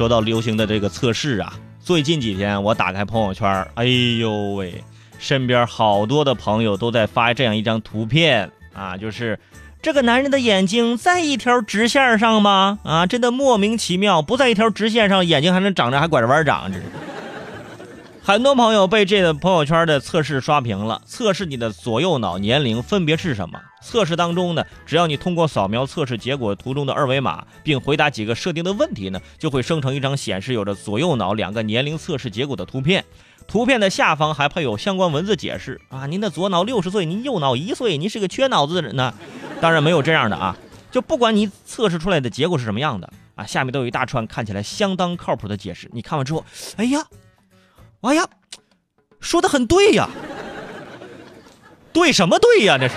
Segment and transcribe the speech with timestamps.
[0.00, 4.82] 说到流行的这个测试啊，最近几天我打开朋友圈，哎呦喂，
[5.18, 9.38] 身边好多的朋友都在发这样一张图片啊，就是
[9.82, 12.78] 这个男人的眼睛在一条直线上吗？
[12.82, 16.78] 啊，真的莫名其妙，不在一条直线上，眼睛还能长着，还拐着弯长，着。
[18.30, 21.02] 很多朋友被这个朋友圈的测试刷屏了。
[21.04, 23.60] 测试你的左右脑年龄分别是什么？
[23.82, 33.04] 测试当中呢，只要你通过扫描测试结果图中的二维码，并回答几个设定的问题呢，就会生成一张显示有着左右脑两个年龄测试结果的图片。
[33.48, 39.12] 图片的下方还配有相关文字解释啊，您的左脑六十岁，您右脑一岁，您是个缺脑子的人呢。
[39.60, 40.56] 当然没有这样的啊，
[40.92, 45.90] 就不管你测试出来的结果是什么样的啊，下面都有一大串看起来相当靠谱的解释。
[45.92, 46.44] 你看完之后，
[46.76, 47.04] 哎呀。
[48.02, 48.26] 哎呀，
[49.20, 50.08] 说的很对呀，
[51.92, 52.78] 对什么对呀？
[52.78, 52.94] 这是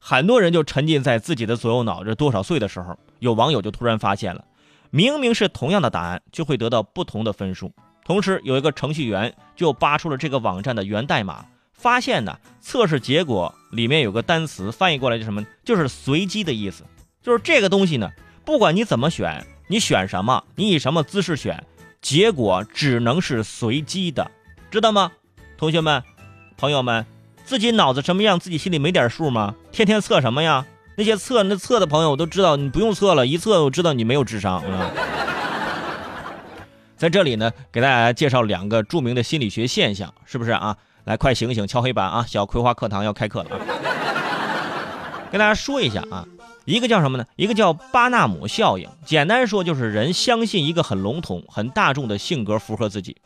[0.00, 4.44] 很多人就沉浸在自己的左右脑这多少岁的时候，有网友就突然发现了，
[4.90, 7.72] 明明是同样的答案，就会得到不同的分数。
[8.04, 16.82] 同时，有一个程序员就扒出了这个网站的源代码，发现呢，测试结果里面有个单词翻译过来就什么，就是随机的意思，
[17.22, 18.10] 就是这个东西呢，
[18.44, 21.64] 不管你怎么选，你选什么，你以什么姿势选。
[22.06, 24.30] 结果只能是随机的，
[24.70, 25.10] 知道吗？
[25.58, 26.00] 同学们、
[26.56, 27.04] 朋友们，
[27.44, 29.56] 自己脑子什么样，自己心里没点数吗？
[29.72, 30.64] 天天测什么呀？
[30.96, 34.90] 那些测那测的朋友我都知道，你不用测了，一测我知道你没有智商啊。
[36.96, 40.76] 在这里呢，给大家介绍两个著名的心理学现象，是不是啊？
[41.06, 42.24] 来，快醒醒，敲黑板啊！
[42.28, 43.58] 小葵花课堂要开课了啊！
[45.32, 46.24] 跟大家说一下啊。
[46.66, 47.24] 一个叫什么呢？
[47.36, 48.88] 一个叫巴纳姆效应。
[49.04, 53.16] 简单说就是人相信一个很笼统、很大众的性格符合自己。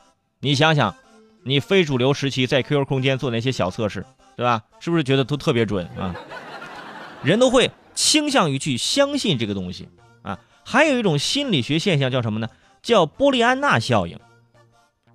[0.40, 0.94] 你想想，
[1.42, 4.04] 你非主流时期在 QQ 空间做那些小测试，
[4.36, 4.62] 对吧？
[4.78, 6.14] 是不是觉得都特别准啊？
[7.22, 9.88] 人都会倾向于去相信这个东西
[10.22, 10.38] 啊。
[10.64, 12.48] 还有一种心理学现象叫什么呢？
[12.82, 14.18] 叫波利安娜效应。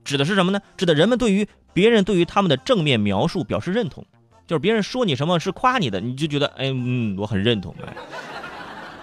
[0.03, 0.61] 指的是什么呢？
[0.77, 4.03] 指的人们对于别人对于他们的正面描述表示认同。
[4.47, 7.95] 就是别人说你什么是夸你的，你就觉得哎嗯，我很认同哎。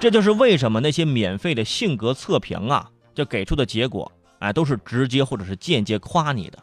[0.03, 6.59] 这就是为什么那些免费的性格测评啊，就给出的结果哎，都是直接或者是间接夸你的，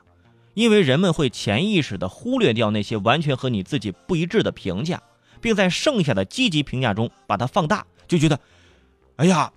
[0.56, 5.02] 因为人们会潜意识的忽略掉那些完全和你自己不一致的评价，
[5.40, 8.38] 并在剩下的积极评价中把它放大，就觉得
[9.16, 9.54] 哎呀，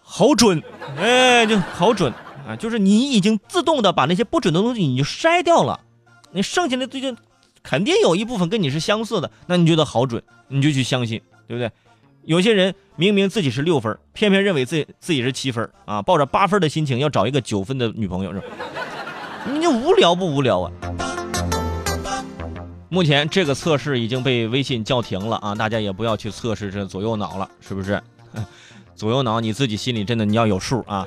[0.00, 0.60] 好准
[0.96, 2.12] 哎，就好准
[2.44, 2.56] 啊！
[2.56, 5.78] 就是你已经自动的把那些不准的东西你就筛掉了，
[6.32, 7.16] 你剩下的这就。
[7.62, 11.70] 肯定有一部分跟你是相似的，那你觉得好准，你就去相信，对不对？
[12.26, 18.46] 有些人明明自己是六分，偏偏认为自己自己是七分啊，抱着八分的心情要找一个九分的女朋友，是吧？
[19.48, 20.72] 你就无聊不无聊啊？
[22.88, 28.02] 目前这个测试已经被微信叫停了啊，大家也不要去测试这左右脑了，是不是？
[28.96, 31.06] 左右脑你自己心里真的你要有数啊！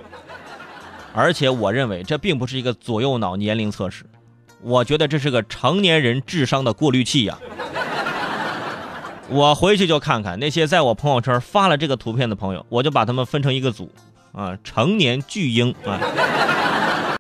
[1.14, 4.06] 而且我认为这并不是一个左右脑年龄测试。
[4.62, 7.38] 我觉得这是个成年人智商的过滤器呀！
[9.32, 13.92] 我回去就看看那些在我朋友圈发了这个图片的朋友，我就把他们分成一个组，
[14.32, 16.00] 啊，成年巨婴啊。